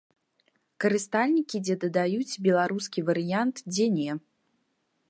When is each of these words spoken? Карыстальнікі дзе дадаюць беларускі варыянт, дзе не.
Карыстальнікі 0.85 1.61
дзе 1.65 1.75
дадаюць 1.83 2.39
беларускі 2.49 2.99
варыянт, 3.13 3.55
дзе 3.73 3.85
не. 4.01 4.11